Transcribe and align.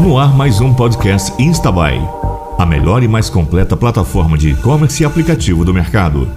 No 0.00 0.18
ar 0.18 0.34
mais 0.34 0.60
um 0.60 0.74
podcast 0.74 1.32
Instabuy, 1.40 2.00
a 2.58 2.66
melhor 2.66 3.04
e 3.04 3.08
mais 3.08 3.30
completa 3.30 3.76
plataforma 3.76 4.36
de 4.36 4.50
e-commerce 4.50 5.00
e 5.00 5.06
aplicativo 5.06 5.64
do 5.64 5.72
mercado. 5.72 6.28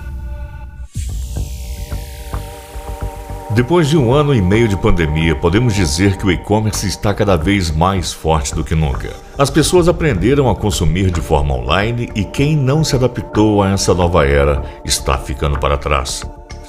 Depois 3.50 3.90
de 3.90 3.98
um 3.98 4.14
ano 4.14 4.36
e 4.36 4.42
meio 4.44 4.68
de 4.68 4.78
pandemia, 4.78 5.36
podemos 5.36 5.74
dizer 5.74 6.18
que 6.18 6.28
o 6.28 6.32
e-commerce 6.32 6.86
está 6.86 7.16
cada 7.16 7.36
vez 7.36 7.72
mais 7.72 8.14
forte 8.14 8.54
do 8.54 8.64
que 8.64 8.76
nunca. 8.76 9.10
As 9.36 9.50
pessoas 9.50 9.88
aprenderam 9.88 10.48
a 10.52 10.56
consumir 10.56 11.10
de 11.10 11.20
forma 11.20 11.56
online 11.56 12.12
e 12.14 12.24
quem 12.24 12.56
não 12.56 12.84
se 12.84 12.96
adaptou 12.96 13.64
a 13.64 13.72
essa 13.72 13.92
nova 13.92 14.24
era 14.24 14.62
está 14.86 15.18
ficando 15.18 15.58
para 15.58 15.80
trás. 15.80 16.22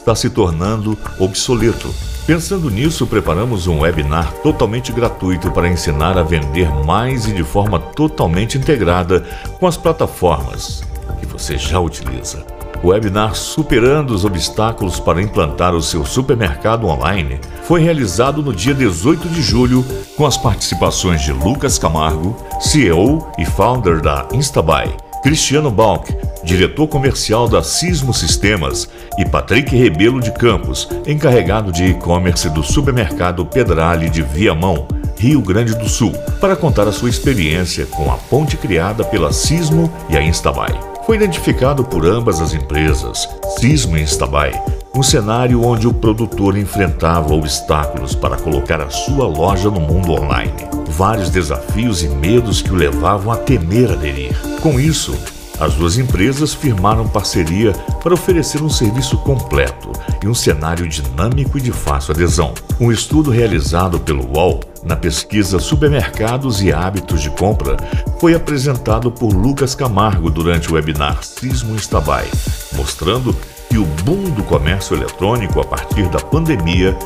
Está 0.08 0.16
se 0.16 0.30
tornando 0.30 0.96
obsoleto. 1.18 1.94
Pensando 2.26 2.70
nisso, 2.70 3.06
preparamos 3.06 3.66
um 3.66 3.80
webinar 3.80 4.32
totalmente 4.42 4.90
gratuito 4.90 5.50
para 5.50 5.68
ensinar 5.68 6.16
a 6.16 6.22
vender 6.22 6.66
mais 6.86 7.28
e 7.28 7.32
de 7.34 7.44
forma 7.44 7.78
totalmente 7.78 8.56
integrada 8.56 9.22
com 9.60 9.66
as 9.66 9.76
plataformas 9.76 10.82
que 11.20 11.26
você 11.26 11.58
já 11.58 11.78
utiliza. 11.78 12.42
O 12.82 12.88
webinar 12.88 13.34
Superando 13.34 14.14
os 14.14 14.24
Obstáculos 14.24 14.98
para 14.98 15.20
Implantar 15.20 15.74
o 15.74 15.82
Seu 15.82 16.06
Supermercado 16.06 16.86
Online 16.86 17.38
foi 17.64 17.82
realizado 17.82 18.42
no 18.42 18.54
dia 18.54 18.72
18 18.72 19.28
de 19.28 19.42
julho 19.42 19.84
com 20.16 20.24
as 20.24 20.38
participações 20.38 21.20
de 21.20 21.32
Lucas 21.32 21.78
Camargo, 21.78 22.34
CEO 22.60 23.30
e 23.36 23.44
founder 23.44 24.00
da 24.00 24.26
Instabuy, 24.32 24.90
Cristiano 25.22 25.70
Balk, 25.70 26.16
diretor 26.44 26.86
comercial 26.88 27.48
da 27.48 27.62
Sismo 27.62 28.12
Sistemas, 28.14 28.88
e 29.18 29.24
Patrick 29.24 29.74
Rebelo 29.76 30.20
de 30.20 30.30
Campos, 30.32 30.88
encarregado 31.06 31.72
de 31.72 31.84
e-commerce 31.84 32.48
do 32.50 32.62
supermercado 32.62 33.44
Pedrale 33.44 34.08
de 34.08 34.22
Viamão, 34.22 34.86
Rio 35.18 35.40
Grande 35.42 35.74
do 35.74 35.88
Sul, 35.88 36.12
para 36.40 36.54
contar 36.54 36.86
a 36.86 36.92
sua 36.92 37.10
experiência 37.10 37.86
com 37.86 38.12
a 38.12 38.16
ponte 38.16 38.56
criada 38.56 39.04
pela 39.04 39.32
Sismo 39.32 39.92
e 40.08 40.16
a 40.16 40.22
Instabuy. 40.22 40.72
Foi 41.04 41.16
identificado 41.16 41.82
por 41.82 42.06
ambas 42.06 42.40
as 42.40 42.54
empresas, 42.54 43.28
Sismo 43.58 43.96
e 43.96 44.02
Instabuy, 44.02 44.52
um 44.94 45.02
cenário 45.02 45.64
onde 45.64 45.88
o 45.88 45.92
produtor 45.92 46.56
enfrentava 46.56 47.34
obstáculos 47.34 48.14
para 48.14 48.36
colocar 48.36 48.80
a 48.80 48.90
sua 48.90 49.26
loja 49.26 49.70
no 49.70 49.80
mundo 49.80 50.12
online. 50.12 50.52
Vários 50.88 51.30
desafios 51.30 52.02
e 52.02 52.08
medos 52.08 52.62
que 52.62 52.72
o 52.72 52.76
levavam 52.76 53.32
a 53.32 53.36
temer 53.36 53.90
aderir. 53.90 54.36
Com 54.60 54.78
isso, 54.78 55.16
as 55.60 55.74
duas 55.74 55.98
empresas 55.98 56.54
firmaram 56.54 57.08
parceria 57.08 57.72
para 58.02 58.14
oferecer 58.14 58.62
um 58.62 58.70
serviço 58.70 59.18
completo 59.18 59.92
e 60.22 60.28
um 60.28 60.34
cenário 60.34 60.88
dinâmico 60.88 61.58
e 61.58 61.60
de 61.60 61.72
fácil 61.72 62.12
adesão. 62.12 62.54
Um 62.80 62.92
estudo 62.92 63.30
realizado 63.30 63.98
pelo 63.98 64.24
UOL 64.36 64.60
na 64.84 64.94
pesquisa 64.94 65.58
Supermercados 65.58 66.62
e 66.62 66.72
Hábitos 66.72 67.20
de 67.20 67.30
Compra 67.30 67.76
foi 68.20 68.34
apresentado 68.34 69.10
por 69.10 69.32
Lucas 69.32 69.74
Camargo 69.74 70.30
durante 70.30 70.70
o 70.70 70.74
webinar 70.74 71.22
Sismo 71.22 71.74
Instabai, 71.74 72.26
mostrando 72.74 73.34
que 73.68 73.78
o 73.78 73.84
boom 73.84 74.30
do 74.30 74.42
comércio 74.44 74.96
eletrônico 74.96 75.60
a 75.60 75.64
partir 75.64 76.08
da 76.08 76.18
pandemia 76.18 76.96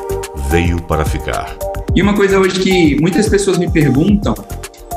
veio 0.49 0.81
para 0.83 1.03
ficar. 1.03 1.57
E 1.95 2.01
uma 2.01 2.13
coisa 2.13 2.39
hoje 2.39 2.59
que 2.59 3.01
muitas 3.01 3.27
pessoas 3.27 3.57
me 3.57 3.69
perguntam 3.69 4.33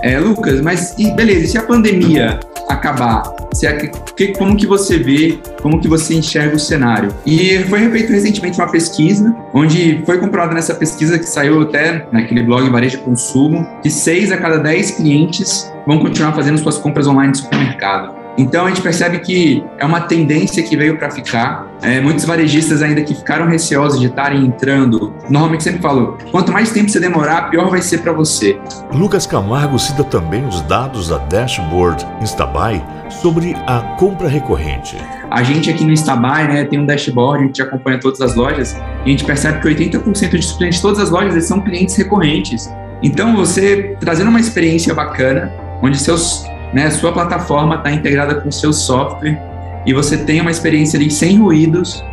é, 0.03 0.19
Lucas, 0.19 0.61
mas 0.61 0.95
beleza, 1.17 1.47
se 1.47 1.59
a 1.59 1.63
pandemia 1.63 2.39
acabar, 2.69 3.23
se 3.53 3.67
é, 3.67 3.73
que, 4.17 4.29
como 4.29 4.57
que 4.57 4.67
você 4.67 4.99
vê, 4.99 5.39
como 5.63 5.81
que 5.81 5.89
você 5.89 6.15
enxerga 6.15 6.57
o 6.57 6.59
cenário? 6.59 7.15
E 7.25 7.59
foi 7.65 7.89
feito 7.91 8.13
recentemente 8.13 8.59
uma 8.59 8.71
pesquisa, 8.71 9.35
onde 9.55 10.03
foi 10.05 10.19
comprovado 10.19 10.55
nessa 10.55 10.75
pesquisa 10.75 11.19
que 11.19 11.27
saiu 11.27 11.63
até 11.63 12.07
naquele 12.13 12.43
blog 12.43 12.69
Varejo 12.71 12.99
Consumo, 13.01 13.67
que 13.83 13.91
6 13.91 14.33
a 14.33 14.37
cada 14.37 14.59
10 14.59 14.93
clientes 14.93 15.73
vão 15.87 15.99
continuar 15.99 16.33
fazendo 16.33 16.59
suas 16.59 16.79
compras 16.79 17.07
online 17.07 17.29
no 17.29 17.37
supermercado. 17.37 18.16
Então 18.39 18.67
a 18.67 18.69
gente 18.69 18.83
percebe 18.83 19.19
que 19.21 19.65
é 19.79 19.85
uma 19.85 20.03
tendência 20.03 20.63
que 20.63 20.77
veio 20.77 20.99
para 20.99 21.11
ficar. 21.11 21.67
É, 21.83 22.01
muitos 22.01 22.25
varejistas 22.25 22.83
ainda 22.83 23.03
que 23.03 23.15
ficaram 23.15 23.47
receosos 23.47 24.01
de 24.01 24.07
estarem 24.07 24.45
entrando, 24.45 25.15
normalmente 25.29 25.65
sempre 25.65 25.81
falo, 25.81 26.19
quanto 26.31 26.53
mais 26.53 26.71
tempo 26.71 26.89
você 26.89 27.01
demorar, 27.01 27.51
pior 27.51 27.71
vai 27.71 27.81
ser 27.81 27.99
para 27.99 28.13
você. 28.13 28.59
Lucas 28.93 29.27
Camargo 29.27 29.79
cita 29.79 30.05
também 30.05 30.47
os 30.47 30.61
dados 30.63 31.09
da 31.09 31.19
dashboard 31.19 32.07
Instabuy 32.21 32.83
sobre 33.09 33.55
a 33.67 33.81
compra 33.99 34.29
recorrente. 34.29 34.97
A 35.31 35.43
gente 35.43 35.71
aqui 35.71 35.85
no 35.85 35.93
Instabuy 35.93 36.49
né, 36.49 36.65
tem 36.65 36.79
um 36.79 36.87
dashboard, 36.87 37.45
a 37.45 37.47
gente 37.47 37.63
acompanha 37.63 37.99
todas 37.99 38.21
as 38.21 38.35
lojas 38.35 38.77
e 39.05 39.09
a 39.09 39.09
gente 39.09 39.25
percebe 39.25 39.61
que 39.61 39.69
80% 39.69 40.31
dos 40.31 40.53
clientes 40.53 40.77
de 40.77 40.83
todas 40.83 40.99
as 40.99 41.11
lojas 41.11 41.45
são 41.45 41.61
clientes 41.61 41.97
recorrentes. 41.97 42.71
Então 43.03 43.37
você 43.37 43.97
trazendo 44.01 44.29
uma 44.29 44.41
experiência 44.41 44.95
bacana, 44.95 45.53
onde 45.83 45.99
seus 45.99 46.47
né? 46.73 46.91
Sua 46.91 47.13
plataforma 47.13 47.77
está 47.77 47.91
integrada 47.91 48.37
com 48.37 48.49
o 48.49 48.53
seu 48.53 48.73
software 48.73 49.41
e 49.87 49.93
você 49.93 50.17
tem 50.17 50.41
uma 50.41 50.51
experiência 50.51 50.99
ali 50.99 51.11
sem 51.11 51.39
ruídos 51.39 52.05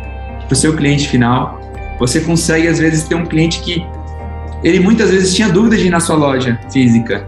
para 0.46 0.52
o 0.52 0.56
seu 0.56 0.74
cliente 0.76 1.08
final. 1.08 1.60
Você 1.98 2.20
consegue, 2.20 2.68
às 2.68 2.78
vezes, 2.78 3.04
ter 3.04 3.14
um 3.14 3.26
cliente 3.26 3.60
que 3.60 3.84
ele 4.62 4.80
muitas 4.80 5.10
vezes 5.10 5.34
tinha 5.34 5.48
dúvida 5.48 5.76
de 5.76 5.86
ir 5.86 5.90
na 5.90 6.00
sua 6.00 6.16
loja 6.16 6.58
física, 6.72 7.26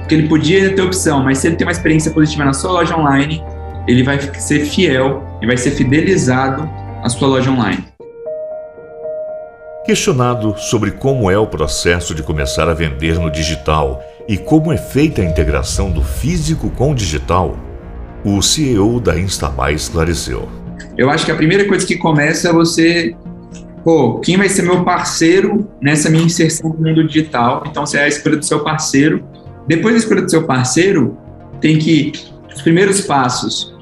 porque 0.00 0.14
ele 0.14 0.28
podia 0.28 0.74
ter 0.74 0.82
opção, 0.82 1.22
mas 1.22 1.38
se 1.38 1.46
ele 1.46 1.56
tem 1.56 1.66
uma 1.66 1.72
experiência 1.72 2.10
positiva 2.10 2.44
na 2.44 2.52
sua 2.52 2.72
loja 2.72 2.96
online, 2.96 3.42
ele 3.88 4.02
vai 4.02 4.20
ser 4.20 4.66
fiel 4.66 5.22
e 5.40 5.46
vai 5.46 5.56
ser 5.56 5.70
fidelizado 5.70 6.68
à 7.02 7.08
sua 7.08 7.28
loja 7.28 7.50
online. 7.50 7.84
Questionado 9.86 10.54
sobre 10.58 10.90
como 10.92 11.30
é 11.30 11.38
o 11.38 11.46
processo 11.46 12.14
de 12.14 12.22
começar 12.22 12.68
a 12.68 12.74
vender 12.74 13.18
no 13.18 13.30
digital 13.30 14.02
e 14.26 14.36
como 14.38 14.72
é 14.72 14.76
feita 14.76 15.20
a 15.20 15.24
integração 15.24 15.90
do 15.90 16.02
físico 16.02 16.70
com 16.70 16.92
o 16.92 16.94
digital, 16.94 17.58
o 18.24 18.40
CEO 18.40 18.98
da 18.98 19.18
Instabuy 19.18 19.74
esclareceu. 19.74 20.48
Eu 20.96 21.10
acho 21.10 21.26
que 21.26 21.32
a 21.32 21.34
primeira 21.34 21.66
coisa 21.66 21.86
que 21.86 21.96
começa 21.96 22.48
é 22.48 22.52
você, 22.52 23.14
pô, 23.84 24.20
quem 24.20 24.36
vai 24.38 24.48
ser 24.48 24.62
meu 24.62 24.82
parceiro 24.82 25.68
nessa 25.80 26.08
minha 26.08 26.24
inserção 26.24 26.70
no 26.70 26.88
mundo 26.88 27.06
digital? 27.06 27.64
Então, 27.66 27.84
você 27.84 27.98
é 27.98 28.04
a 28.04 28.08
escolha 28.08 28.36
do 28.36 28.44
seu 28.44 28.60
parceiro. 28.60 29.22
Depois 29.66 29.94
da 29.94 29.98
escolha 29.98 30.22
do 30.22 30.30
seu 30.30 30.44
parceiro, 30.44 31.18
tem 31.60 31.78
que, 31.78 32.12
os 32.54 32.62
primeiros 32.62 33.02
passos, 33.02 33.74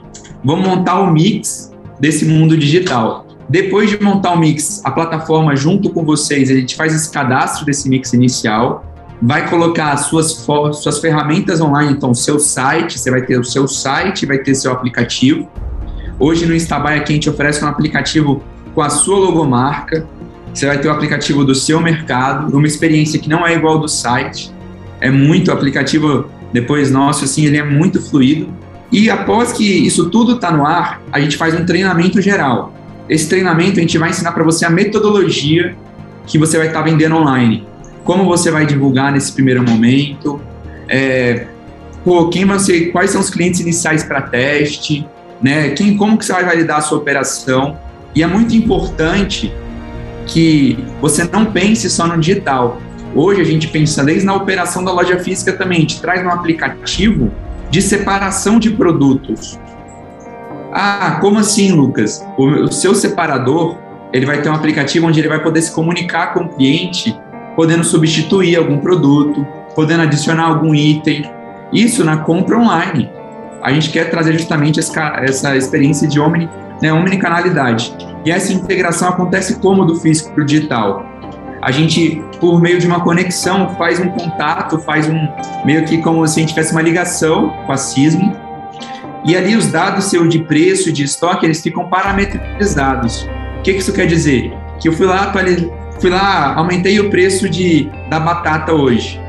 vamos 0.43 0.67
montar 0.67 0.99
o 1.01 1.13
mix 1.13 1.73
desse 2.01 2.25
mundo 2.25 2.57
digital. 2.57 3.27
Depois 3.49 3.91
de 3.91 4.03
montar 4.03 4.33
o 4.33 4.39
mix, 4.39 4.81
a 4.85 4.91
plataforma 4.91 5.55
junto 5.55 5.91
com 5.91 6.05
vocês, 6.05 6.51
a 6.51 6.55
gente 6.55 6.75
faz 6.75 6.93
esse 6.95 7.13
cadastro 7.13 7.65
desse 7.65 7.89
mix 7.89 8.13
inicial 8.13 8.92
vai 9.23 9.49
colocar 9.49 9.97
suas, 9.99 10.33
suas 10.33 10.99
ferramentas 10.99 11.61
online, 11.61 11.93
então 11.93 12.13
seu 12.13 12.41
site, 12.41 12.99
você 12.99 13.09
vai 13.09 13.23
ter 13.23 13.39
o 13.39 13.45
seu 13.45 13.69
site, 13.69 14.27
vai 14.27 14.39
ter 14.39 14.53
seu 14.57 14.73
aplicativo. 14.73 15.49
Hoje 16.19 16.45
no 16.45 16.53
Instabuy 16.53 16.95
aqui 16.95 17.13
a 17.13 17.15
gente 17.15 17.31
oferece 17.31 17.65
um 17.65 17.69
aplicativo 17.69 18.43
com 18.75 18.83
a 18.83 18.91
sua 18.91 19.19
logomarca, 19.19 20.09
você 20.53 20.67
vai 20.67 20.79
ter 20.79 20.89
o 20.89 20.91
aplicativo 20.91 21.45
do 21.45 21.55
seu 21.55 21.81
mercado, 21.81 22.55
uma 22.57 22.67
experiência 22.67 23.19
que 23.19 23.29
não 23.29 23.47
é 23.47 23.55
igual 23.55 23.79
do 23.79 23.87
site, 23.87 24.53
é 25.01 25.09
muito 25.09 25.49
o 25.49 25.55
aplicativo 25.55 26.27
depois 26.53 26.91
nosso, 26.91 27.25
assim, 27.25 27.47
ele 27.47 27.57
é 27.57 27.65
muito 27.65 28.03
fluido. 28.03 28.53
E 28.91 29.09
após 29.09 29.53
que 29.53 29.65
isso 29.65 30.11
tudo 30.11 30.35
está 30.35 30.51
no 30.51 30.67
ar, 30.67 31.01
a 31.13 31.21
gente 31.21 31.37
faz 31.37 31.55
um 31.55 31.65
treinamento 31.65 32.21
geral. 32.21 32.75
Esse 33.09 33.29
treinamento 33.29 33.79
a 33.79 33.83
gente 33.83 33.97
vai 33.97 34.11
ensinar 34.11 34.33
para 34.33 34.43
você 34.43 34.67
a 34.67 34.71
metodologia 34.71 35.77
que 36.27 36.39
você 36.39 36.59
vai 36.59 36.67
estar 36.67 36.81
tá 36.81 36.85
vendendo 36.85 37.17
online 37.17 37.72
como 38.05 38.25
você 38.25 38.51
vai 38.51 38.67
divulgar 38.67 39.13
nesse 39.13 39.33
primeiro 39.33 39.63
momento, 39.63 40.41
é, 40.89 41.47
pô, 42.05 42.29
quem 42.29 42.45
você, 42.45 42.87
quais 42.87 43.11
são 43.11 43.21
os 43.21 43.31
clientes 43.31 43.61
iniciais 43.61 44.03
para 44.03 44.23
teste, 44.23 45.07
né? 45.41 45.71
Quem, 45.71 45.97
como 45.97 46.19
que 46.19 46.25
você 46.25 46.33
vai 46.33 46.45
validar 46.45 46.79
a 46.79 46.81
sua 46.81 46.99
operação? 46.99 47.79
E 48.15 48.23
é 48.23 48.27
muito 48.27 48.55
importante 48.55 49.53
que 50.27 50.79
você 51.01 51.25
não 51.25 51.47
pense 51.47 51.89
só 51.91 52.07
no 52.07 52.19
digital. 52.19 52.81
Hoje 53.15 53.41
a 53.41 53.45
gente 53.45 53.69
pensa 53.69 54.05
desde 54.05 54.25
na 54.25 54.35
operação 54.35 54.85
da 54.85 54.93
loja 54.93 55.19
física 55.19 55.53
também, 55.53 55.79
a 55.79 55.81
gente 55.83 56.01
traz 56.01 56.25
um 56.25 56.31
aplicativo 56.31 57.31
de 57.71 57.81
separação 57.83 58.59
de 58.59 58.71
produtos. 58.71 59.59
Ah, 60.73 61.19
como 61.21 61.39
assim, 61.39 61.73
Lucas? 61.73 62.25
O 62.39 62.71
seu 62.73 62.95
separador, 62.95 63.77
ele 64.13 64.25
vai 64.25 64.41
ter 64.41 64.49
um 64.49 64.55
aplicativo 64.55 65.07
onde 65.07 65.21
ele 65.21 65.29
vai 65.29 65.43
poder 65.43 65.61
se 65.61 65.71
comunicar 65.73 66.33
com 66.33 66.41
o 66.41 66.49
cliente 66.49 67.15
podendo 67.57 67.85
substituir 67.85 68.57
algum 68.57 68.79
produto, 68.79 69.47
podendo 69.75 70.03
adicionar 70.03 70.45
algum 70.45 70.75
item. 70.75 71.25
Isso 71.73 72.05
na 72.05 72.19
compra 72.19 72.59
online. 72.59 73.11
A 73.63 73.73
gente 73.73 73.91
quer 73.91 74.11
trazer 74.11 74.33
justamente 74.33 74.81
essa 74.81 75.57
experiência 75.57 76.09
de 76.09 76.19
omni, 76.19 76.49
né, 76.83 76.93
omnicanalidade. 76.93 77.95
E 78.25 78.31
essa 78.31 78.53
integração 78.53 79.09
acontece 79.09 79.61
como 79.61 79.85
do 79.85 79.97
físico 79.97 80.33
para 80.33 80.43
o 80.43 80.47
digital. 80.47 81.07
A 81.61 81.71
gente, 81.71 82.23
por 82.41 82.61
meio 82.61 82.81
de 82.81 82.87
uma 82.89 83.01
conexão, 83.01 83.69
faz 83.77 84.01
um 84.01 84.09
contato, 84.09 84.79
faz 84.79 85.09
um 85.09 85.29
meio 85.65 85.85
que 85.85 85.99
como 85.99 86.27
se 86.27 86.39
a 86.39 86.41
gente 86.41 86.51
tivesse 86.51 86.73
uma 86.73 86.83
ligação 86.83 87.51
com 87.67 87.73
a 87.73 87.77
Sismo, 87.77 88.37
e 89.25 89.37
ali 89.37 89.55
os 89.55 89.71
dados 89.71 90.07
seu 90.07 90.27
de 90.27 90.41
preço 90.41 90.93
de 90.93 91.05
estoque, 91.05 91.47
eles 91.47 91.63
ficam 91.63 91.89
parametrizados. 91.89 93.29
O 93.59 93.63
que 93.63 93.71
isso 93.71 93.93
quer 93.93 94.07
dizer? 94.07 94.53
Que 94.81 94.89
eu 94.89 94.93
fui 94.93 95.07
lá, 95.07 95.29
fui 96.03 96.11
lá, 96.11 96.53
aumentei 96.57 96.99
o 96.99 97.09
preço 97.09 97.49
de, 97.49 97.89
da 98.11 98.19
batata 98.19 98.73
hoje. 98.73 99.21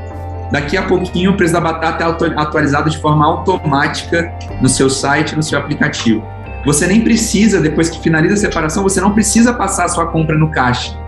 daqui 0.50 0.76
a 0.76 0.82
pouquinho 0.82 1.30
o 1.30 1.36
preço 1.36 1.52
da 1.52 1.60
batata 1.60 2.04
é 2.04 2.40
atualizado 2.40 2.90
de 2.90 2.98
forma 2.98 3.24
automática 3.24 4.32
no 4.60 4.68
seu 4.68 4.90
site, 4.90 5.36
no 5.36 5.42
seu 5.42 5.58
aplicativo. 5.58 6.22
Você 6.66 6.86
nem 6.86 7.00
precisa, 7.00 7.60
depois 7.60 7.88
que 7.88 8.00
finaliza 8.00 8.34
a 8.34 8.36
separação, 8.36 8.82
você 8.82 9.00
não 9.00 9.12
precisa 9.12 9.52
passar 9.52 9.84
a 9.84 9.88
sua 9.88 10.06
compra 10.06 10.36
no 10.36 10.50
caixa. 10.50 10.98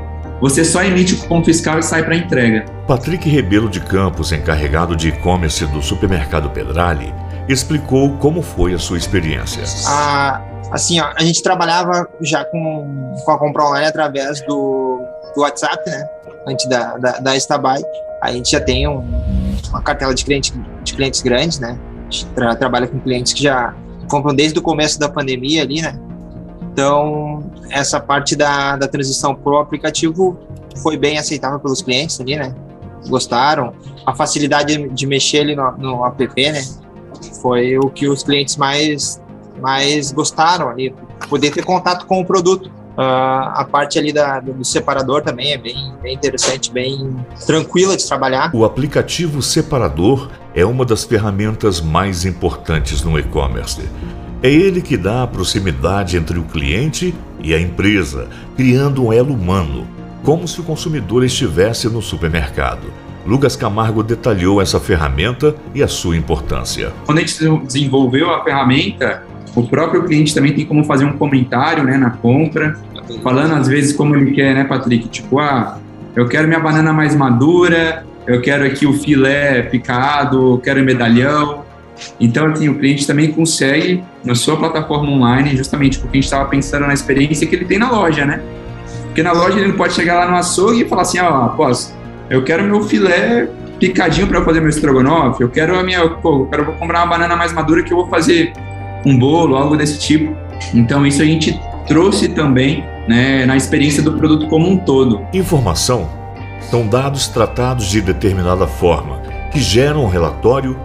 Você 0.41 0.65
só 0.65 0.85
emite 0.85 1.15
o 1.15 1.19
cupom 1.19 1.43
fiscal 1.43 1.79
e 1.79 1.83
sai 1.83 2.05
para 2.05 2.15
entrega. 2.15 2.67
Patrick 2.87 3.29
Rebelo 3.29 3.69
de 3.69 3.81
Campos, 3.81 4.33
encarregado 4.33 4.95
de 4.95 5.09
e-commerce 5.09 5.67
do 5.67 5.83
supermercado 5.83 6.51
Pedrali, 6.51 7.13
explicou 7.49 8.17
como 8.19 8.41
foi 8.43 8.75
a 8.75 8.79
sua 8.79 8.99
experiência. 8.99 9.65
Ah, 9.87 10.43
assim, 10.71 11.01
ó, 11.01 11.11
a 11.17 11.23
gente 11.23 11.43
trabalhava 11.43 12.07
já 12.21 12.45
com, 12.45 13.15
com 13.25 13.33
a 13.33 13.39
compra 13.39 13.65
online 13.65 13.87
através 13.87 14.43
do, 14.43 14.96
do 15.37 15.43
WhatsApp, 15.43 15.89
né? 15.89 16.09
Antes 16.49 16.69
da, 16.69 16.97
da, 16.97 17.13
da 17.19 17.37
Estabai. 17.37 17.83
A 18.23 18.33
gente 18.33 18.51
já 18.51 18.61
tem 18.61 18.89
um, 18.89 19.05
uma 19.69 19.83
cartela 19.83 20.15
de 20.15 20.25
clientes, 20.25 20.53
de 20.83 20.95
clientes 20.95 21.21
grandes, 21.21 21.61
né? 21.61 21.79
A 21.99 22.11
gente 22.11 22.27
tra, 22.35 22.57
trabalha 22.57 22.89
com 22.89 22.99
clientes 22.99 23.33
que 23.33 23.43
já 23.43 23.75
compram 24.09 24.35
desde 24.35 24.59
o 24.59 24.63
começo 24.63 24.99
da 24.99 25.09
pandemia 25.09 25.63
ali, 25.63 25.83
né? 25.83 25.99
Então, 26.73 27.51
essa 27.71 28.01
parte 28.01 28.35
da, 28.35 28.77
da 28.77 28.89
transição 28.89 29.35
para 29.35 29.53
o 29.53 29.59
aplicativo 29.59 30.39
foi 30.83 30.97
bem 30.97 31.19
aceitável 31.19 31.61
pelos 31.61 31.83
clientes 31.83 32.21
ali, 32.21 32.37
né? 32.37 32.55
Gostaram. 33.09 33.75
A 34.05 34.15
facilidade 34.15 34.89
de 34.89 35.07
mexer 35.07 35.41
ali 35.41 35.55
no, 35.55 35.73
no 35.73 36.07
app, 36.07 36.53
né? 36.53 36.63
Foi 37.41 37.79
o 37.79 37.91
que 37.91 38.09
os 38.09 38.23
clientes 38.23 38.57
mais, 38.57 39.21
mais 39.61 40.13
gostaram 40.13 40.69
ali. 40.69 40.95
Poder 41.29 41.51
ter 41.51 41.65
contato 41.65 42.07
com 42.07 42.21
o 42.21 42.25
produto. 42.25 42.71
Uh, 42.97 43.53
a 43.55 43.69
parte 43.71 43.99
ali 43.99 44.11
da, 44.11 44.41
do 44.41 44.65
separador 44.65 45.21
também 45.21 45.53
é 45.53 45.59
bem, 45.59 45.93
bem 46.03 46.15
interessante, 46.15 46.73
bem 46.73 47.15
tranquila 47.47 47.95
de 47.95 48.07
trabalhar. 48.07 48.51
O 48.55 48.65
aplicativo 48.65 49.43
separador 49.43 50.31
é 50.55 50.65
uma 50.65 50.83
das 50.83 51.05
ferramentas 51.05 51.79
mais 51.79 52.25
importantes 52.25 53.03
no 53.03 53.19
e-commerce. 53.19 53.83
É 54.43 54.51
ele 54.51 54.81
que 54.81 54.97
dá 54.97 55.23
a 55.23 55.27
proximidade 55.27 56.17
entre 56.17 56.39
o 56.39 56.45
cliente 56.45 57.15
e 57.43 57.53
a 57.53 57.61
empresa, 57.61 58.29
criando 58.57 59.05
um 59.05 59.13
elo 59.13 59.35
humano, 59.35 59.87
como 60.25 60.49
se 60.49 60.61
o 60.61 60.65
consumidor 60.65 61.23
estivesse 61.23 61.89
no 61.89 62.01
supermercado. 62.01 62.91
Lucas 63.27 63.57
Camargo 63.57 64.03
detalhou 64.03 64.63
essa 64.63 64.81
ferramenta 64.81 65.55
e 65.75 65.83
a 65.83 65.89
sua 65.89 66.17
importância. 66.17 66.93
Quando 67.05 67.19
a 67.19 67.21
gente 67.23 67.59
desenvolveu 67.67 68.31
a 68.31 68.43
ferramenta, 68.43 69.25
o 69.55 69.63
próprio 69.67 70.05
cliente 70.05 70.35
também 70.35 70.55
tem 70.55 70.65
como 70.65 70.85
fazer 70.85 71.07
um 71.07 71.17
comentário 71.17 71.83
né, 71.83 71.97
na 71.97 72.11
compra, 72.11 72.79
falando 73.23 73.55
às 73.55 73.69
vezes 73.69 73.93
como 73.93 74.15
ele 74.17 74.33
quer, 74.33 74.55
né, 74.55 74.65
Patrick? 74.65 75.09
Tipo, 75.09 75.39
ah, 75.39 75.79
eu 76.15 76.29
quero 76.29 76.49
minha 76.49 76.61
banana 76.61 76.93
mais 76.93 77.15
madura, 77.15 78.05
eu 78.27 78.41
quero 78.41 78.65
aqui 78.65 78.87
o 78.87 78.93
filé 78.93 79.63
picado, 79.63 80.55
eu 80.55 80.59
quero 80.59 80.83
medalhão. 80.83 81.65
Então, 82.21 82.47
assim, 82.47 82.69
o 82.69 82.79
cliente 82.79 83.07
também 83.07 83.33
consegue, 83.33 84.03
na 84.25 84.35
sua 84.35 84.57
plataforma 84.57 85.11
online, 85.11 85.57
justamente 85.57 85.99
porque 85.99 86.19
a 86.19 86.21
gente 86.21 86.25
estava 86.25 86.49
pensando 86.49 86.87
na 86.87 86.93
experiência 86.93 87.47
que 87.47 87.55
ele 87.55 87.65
tem 87.65 87.79
na 87.79 87.91
loja, 87.91 88.25
né? 88.27 88.41
Porque 89.05 89.23
na 89.23 89.33
loja 89.33 89.59
ele 89.59 89.69
não 89.69 89.77
pode 89.77 89.95
chegar 89.95 90.17
lá 90.17 90.31
no 90.31 90.37
açougue 90.37 90.83
e 90.83 90.89
falar 90.89 91.03
assim, 91.03 91.19
ó, 91.21 91.47
oh, 91.47 91.49
posso, 91.51 91.97
eu 92.29 92.43
quero 92.45 92.65
meu 92.65 92.83
filé 92.83 93.49
picadinho 93.79 94.27
para 94.27 94.43
fazer 94.43 94.61
meu 94.61 94.69
estrogonofe, 94.69 95.43
eu 95.43 95.49
quero 95.49 95.79
a 95.79 95.83
minha, 95.83 96.07
pô, 96.09 96.41
eu 96.41 96.47
quero 96.47 96.67
comprar 96.73 97.01
uma 97.01 97.07
banana 97.07 97.37
mais 97.37 97.53
madura 97.53 97.83
que 97.83 97.93
eu 97.93 97.97
vou 97.99 98.09
fazer 98.09 98.53
um 99.05 99.19
bolo, 99.19 99.57
algo 99.57 99.77
desse 99.77 99.99
tipo. 99.99 100.37
Então, 100.75 101.07
isso 101.07 101.23
a 101.23 101.25
gente 101.25 101.59
trouxe 101.87 102.29
também 102.29 102.85
né, 103.07 103.47
na 103.47 103.57
experiência 103.57 104.03
do 104.03 104.13
produto 104.13 104.49
como 104.49 104.69
um 104.69 104.77
todo. 104.77 105.27
Informação 105.33 106.09
são 106.71 106.87
dados 106.87 107.29
tratados 107.29 107.87
de 107.87 108.01
determinada 108.01 108.67
forma, 108.67 109.21
que 109.53 109.61
geram 109.61 110.05
um 110.05 110.09
relatório 110.09 110.79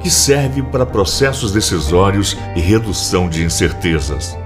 que 0.00 0.10
serve 0.10 0.62
para 0.62 0.86
processos 0.86 1.52
decisórios 1.52 2.36
e 2.54 2.60
redução 2.60 3.28
de 3.28 3.42
incertezas. 3.42 4.36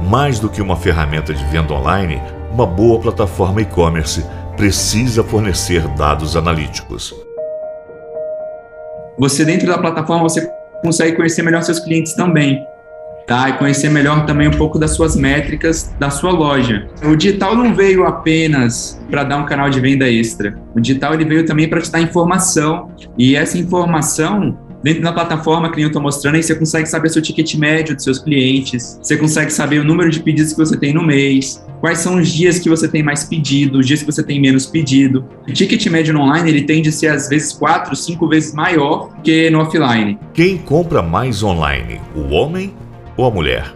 Mais 0.00 0.38
do 0.38 0.48
que 0.48 0.60
uma 0.60 0.76
ferramenta 0.76 1.32
de 1.32 1.44
venda 1.46 1.72
online, 1.72 2.20
uma 2.52 2.66
boa 2.66 3.00
plataforma 3.00 3.62
e-commerce 3.62 4.24
precisa 4.56 5.22
fornecer 5.22 5.86
dados 5.96 6.36
analíticos. 6.36 7.14
Você 9.18 9.44
dentro 9.44 9.68
da 9.68 9.78
plataforma 9.78 10.24
você 10.24 10.50
consegue 10.82 11.16
conhecer 11.16 11.42
melhor 11.42 11.62
seus 11.62 11.78
clientes 11.78 12.12
também 12.14 12.66
tá? 13.26 13.48
E 13.48 13.52
conhecer 13.54 13.90
melhor 13.90 14.26
também 14.26 14.48
um 14.48 14.52
pouco 14.52 14.78
das 14.78 14.92
suas 14.92 15.16
métricas 15.16 15.94
da 15.98 16.10
sua 16.10 16.30
loja. 16.30 16.88
O 17.02 17.16
digital 17.16 17.56
não 17.56 17.74
veio 17.74 18.04
apenas 18.04 19.00
para 19.10 19.24
dar 19.24 19.38
um 19.38 19.46
canal 19.46 19.70
de 19.70 19.80
venda 19.80 20.08
extra. 20.08 20.58
O 20.74 20.80
digital 20.80 21.14
ele 21.14 21.24
veio 21.24 21.46
também 21.46 21.68
para 21.68 21.80
te 21.80 21.90
dar 21.90 22.00
informação 22.00 22.90
e 23.18 23.36
essa 23.36 23.58
informação 23.58 24.58
dentro 24.84 25.02
da 25.02 25.12
plataforma 25.14 25.72
que 25.72 25.80
eu 25.80 25.86
estou 25.86 26.02
mostrando, 26.02 26.34
aí 26.34 26.42
você 26.42 26.54
consegue 26.54 26.86
saber 26.86 27.08
seu 27.08 27.22
ticket 27.22 27.54
médio 27.54 27.94
dos 27.94 28.04
seus 28.04 28.18
clientes, 28.18 29.00
você 29.02 29.16
consegue 29.16 29.50
saber 29.50 29.78
o 29.78 29.84
número 29.84 30.10
de 30.10 30.20
pedidos 30.20 30.52
que 30.52 30.58
você 30.58 30.76
tem 30.76 30.92
no 30.92 31.02
mês, 31.02 31.64
quais 31.80 32.00
são 32.00 32.16
os 32.16 32.28
dias 32.28 32.58
que 32.58 32.68
você 32.68 32.86
tem 32.86 33.02
mais 33.02 33.24
pedido, 33.24 33.78
os 33.78 33.86
dias 33.86 34.00
que 34.00 34.06
você 34.06 34.22
tem 34.22 34.38
menos 34.38 34.66
pedido. 34.66 35.24
O 35.48 35.52
ticket 35.54 35.86
médio 35.86 36.14
online 36.18 36.50
ele 36.50 36.62
tende 36.64 36.90
a 36.90 36.92
ser 36.92 37.06
às 37.08 37.30
vezes 37.30 37.54
quatro, 37.54 37.96
cinco 37.96 38.28
vezes 38.28 38.52
maior 38.52 39.08
que 39.22 39.48
no 39.48 39.60
offline. 39.60 40.18
Quem 40.34 40.58
compra 40.58 41.00
mais 41.00 41.42
online, 41.42 41.98
o 42.14 42.34
homem 42.34 42.74
ou 43.16 43.26
a 43.26 43.30
mulher? 43.30 43.74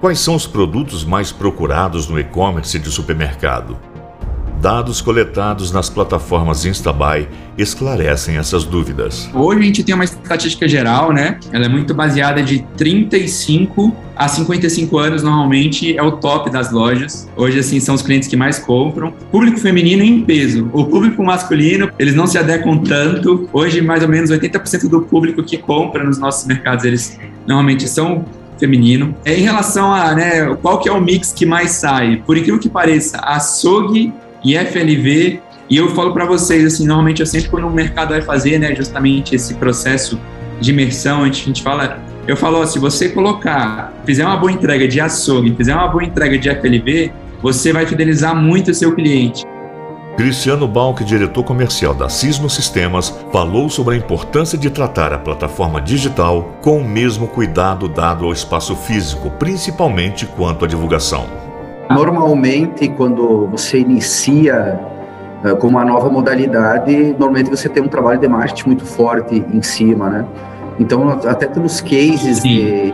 Quais 0.00 0.18
são 0.18 0.34
os 0.34 0.46
produtos 0.46 1.04
mais 1.04 1.32
procurados 1.32 2.08
no 2.08 2.20
e-commerce 2.20 2.78
de 2.78 2.90
supermercado? 2.90 3.78
Dados 4.60 5.02
coletados 5.02 5.70
nas 5.70 5.90
plataformas 5.90 6.64
Instabuy 6.64 7.28
esclarecem 7.58 8.36
essas 8.36 8.64
dúvidas. 8.64 9.28
Hoje 9.34 9.60
a 9.60 9.62
gente 9.62 9.84
tem 9.84 9.94
uma 9.94 10.04
estatística 10.04 10.66
geral, 10.66 11.12
né? 11.12 11.38
Ela 11.52 11.66
é 11.66 11.68
muito 11.68 11.94
baseada 11.94 12.42
de 12.42 12.60
35 12.76 13.94
a 14.16 14.26
55 14.26 14.98
anos, 14.98 15.22
normalmente 15.22 15.96
é 15.96 16.02
o 16.02 16.12
top 16.12 16.50
das 16.50 16.72
lojas. 16.72 17.28
Hoje, 17.36 17.58
assim, 17.58 17.78
são 17.80 17.94
os 17.94 18.02
clientes 18.02 18.28
que 18.28 18.36
mais 18.36 18.58
compram. 18.58 19.12
Público 19.30 19.58
feminino 19.58 20.02
em 20.02 20.22
peso. 20.22 20.70
O 20.72 20.86
público 20.86 21.22
masculino, 21.22 21.90
eles 21.98 22.14
não 22.14 22.26
se 22.26 22.38
adequam 22.38 22.78
tanto. 22.78 23.48
Hoje, 23.52 23.82
mais 23.82 24.02
ou 24.02 24.08
menos 24.08 24.30
80% 24.30 24.88
do 24.88 25.02
público 25.02 25.42
que 25.42 25.58
compra 25.58 26.02
nos 26.02 26.18
nossos 26.18 26.46
mercados, 26.46 26.84
eles 26.84 27.18
normalmente 27.46 27.86
são 27.86 28.24
feminino. 28.58 29.14
É, 29.24 29.34
em 29.34 29.42
relação 29.42 29.92
a 29.92 30.14
né, 30.14 30.54
qual 30.62 30.78
que 30.78 30.88
é 30.88 30.92
o 30.92 31.00
mix 31.00 31.32
que 31.32 31.46
mais 31.46 31.72
sai, 31.72 32.22
por 32.26 32.36
incrível 32.36 32.60
que 32.60 32.68
pareça, 32.68 33.18
açougue 33.18 34.12
e 34.44 34.56
FLV, 34.56 35.40
e 35.68 35.76
eu 35.76 35.88
falo 35.94 36.12
para 36.12 36.24
vocês, 36.24 36.64
assim, 36.64 36.86
normalmente 36.86 37.20
eu 37.20 37.26
sempre 37.26 37.48
quando 37.48 37.66
o 37.66 37.70
mercado 37.70 38.10
vai 38.10 38.22
fazer, 38.22 38.58
né, 38.58 38.74
justamente 38.74 39.34
esse 39.34 39.54
processo 39.54 40.18
de 40.60 40.70
imersão, 40.70 41.24
a 41.24 41.26
gente 41.30 41.62
fala, 41.62 41.98
eu 42.26 42.36
falo, 42.36 42.60
ó, 42.60 42.66
se 42.66 42.78
você 42.78 43.08
colocar, 43.08 43.92
fizer 44.04 44.24
uma 44.24 44.36
boa 44.36 44.52
entrega 44.52 44.86
de 44.86 45.00
açougue, 45.00 45.54
fizer 45.56 45.74
uma 45.74 45.88
boa 45.88 46.04
entrega 46.04 46.38
de 46.38 46.48
FLV, 46.48 47.12
você 47.42 47.72
vai 47.72 47.86
fidelizar 47.86 48.34
muito 48.34 48.70
o 48.70 48.74
seu 48.74 48.94
cliente. 48.94 49.44
Cristiano 50.16 50.66
Balk, 50.66 51.04
diretor 51.04 51.44
comercial 51.44 51.92
da 51.92 52.08
Cisno 52.08 52.48
Sistemas, 52.48 53.10
falou 53.30 53.68
sobre 53.68 53.96
a 53.96 53.98
importância 53.98 54.56
de 54.56 54.70
tratar 54.70 55.12
a 55.12 55.18
plataforma 55.18 55.78
digital 55.78 56.52
com 56.62 56.78
o 56.78 56.84
mesmo 56.88 57.28
cuidado 57.28 57.86
dado 57.86 58.24
ao 58.24 58.32
espaço 58.32 58.74
físico, 58.74 59.28
principalmente 59.32 60.24
quanto 60.24 60.64
à 60.64 60.68
divulgação. 60.68 61.26
Normalmente, 61.90 62.88
quando 62.88 63.46
você 63.48 63.80
inicia 63.80 64.80
uh, 65.44 65.54
com 65.56 65.68
uma 65.68 65.84
nova 65.84 66.08
modalidade, 66.08 67.14
normalmente 67.18 67.50
você 67.50 67.68
tem 67.68 67.82
um 67.82 67.88
trabalho 67.88 68.18
de 68.18 68.26
marketing 68.26 68.68
muito 68.68 68.86
forte 68.86 69.44
em 69.52 69.60
cima, 69.60 70.08
né? 70.08 70.24
Então, 70.80 71.10
até 71.10 71.46
temos 71.46 71.82
cases 71.82 72.42
de, 72.42 72.92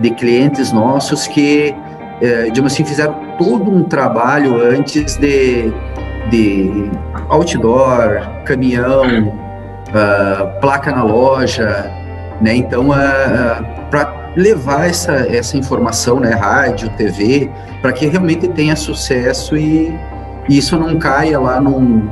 de 0.00 0.10
clientes 0.10 0.72
nossos 0.72 1.28
que, 1.28 1.72
uh, 2.20 2.50
digamos 2.50 2.72
assim, 2.72 2.84
fizeram 2.84 3.14
todo 3.38 3.70
um 3.70 3.84
trabalho 3.84 4.56
antes 4.56 5.16
de 5.16 5.72
de 6.30 6.90
outdoor, 7.28 8.20
caminhão, 8.44 9.28
uh, 9.88 10.60
placa 10.60 10.92
na 10.92 11.02
loja, 11.02 11.90
né? 12.40 12.56
Então, 12.56 12.88
uh, 12.88 12.92
uh, 12.92 13.90
para 13.90 14.32
levar 14.36 14.88
essa, 14.88 15.12
essa 15.12 15.56
informação, 15.56 16.20
né, 16.20 16.30
rádio, 16.30 16.90
TV, 16.90 17.50
para 17.80 17.92
que 17.92 18.06
realmente 18.06 18.46
tenha 18.48 18.76
sucesso 18.76 19.56
e, 19.56 19.98
e, 20.48 20.58
isso 20.58 20.76
não 20.76 20.98
caia 20.98 21.40
lá 21.40 21.60
num, 21.60 22.08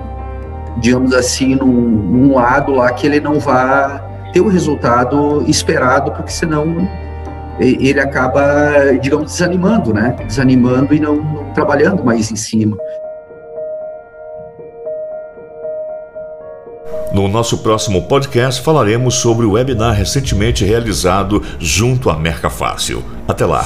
digamos 0.79 1.13
assim, 1.13 1.55
num, 1.55 1.67
num 1.67 2.35
lado 2.35 2.73
lá 2.73 2.91
que 2.93 3.07
ele 3.07 3.21
não 3.21 3.39
vá 3.39 4.03
ter 4.33 4.41
o 4.41 4.49
resultado 4.49 5.45
esperado, 5.47 6.11
porque 6.13 6.33
senão 6.33 6.89
ele 7.61 8.01
acaba, 8.01 8.97
digamos, 9.01 9.33
desanimando, 9.33 9.93
né? 9.95 10.17
Desanimando 10.27 10.93
e 10.95 10.99
não, 10.99 11.17
não 11.17 11.45
trabalhando 11.53 12.03
mais 12.03 12.33
em 12.33 12.37
cima. 12.37 12.77
No 17.15 17.29
nosso 17.29 17.59
próximo 17.59 18.03
podcast 18.03 18.61
falaremos 18.61 19.15
sobre 19.15 19.47
o 19.47 19.53
webinar 19.53 19.95
recentemente 19.95 20.65
realizado 20.65 21.41
junto 21.61 22.11
à 22.11 22.17
Merca 22.17 22.51
Fácil. 22.51 23.05
Até 23.29 23.47
lá! 23.47 23.65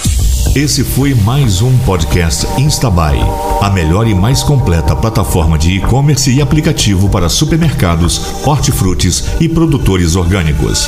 Esse 0.54 0.84
foi 0.84 1.14
mais 1.14 1.62
um 1.62 1.74
podcast 1.78 2.46
Instabuy, 2.60 3.16
a 3.62 3.70
melhor 3.70 4.06
e 4.06 4.14
mais 4.14 4.42
completa 4.42 4.94
plataforma 4.94 5.56
de 5.56 5.78
e-commerce 5.78 6.30
e 6.30 6.42
aplicativo 6.42 7.08
para 7.08 7.30
supermercados, 7.30 8.46
hortifrutis 8.46 9.24
e 9.40 9.48
produtores 9.48 10.14
orgânicos. 10.14 10.86